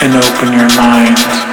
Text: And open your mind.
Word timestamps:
And 0.00 0.14
open 0.14 0.52
your 0.52 0.68
mind. 0.76 1.47